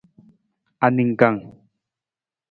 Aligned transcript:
Aningkang. 0.85 1.37